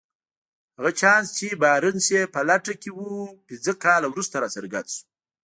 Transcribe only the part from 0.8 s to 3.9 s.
چانس چې بارنس يې په لټه کې و پنځه